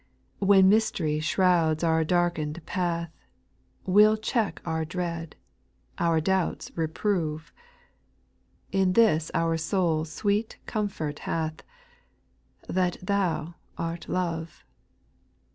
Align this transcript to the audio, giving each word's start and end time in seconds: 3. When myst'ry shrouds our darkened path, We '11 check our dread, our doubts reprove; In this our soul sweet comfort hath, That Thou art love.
3. 0.39 0.47
When 0.47 0.67
myst'ry 0.67 1.19
shrouds 1.19 1.83
our 1.83 2.03
darkened 2.03 2.65
path, 2.65 3.11
We 3.85 4.03
'11 4.03 4.23
check 4.23 4.59
our 4.65 4.83
dread, 4.83 5.35
our 5.99 6.19
doubts 6.19 6.75
reprove; 6.75 7.53
In 8.71 8.93
this 8.93 9.29
our 9.35 9.57
soul 9.57 10.03
sweet 10.05 10.57
comfort 10.65 11.19
hath, 11.29 11.61
That 12.67 12.97
Thou 13.03 13.53
art 13.77 14.09
love. 14.09 14.63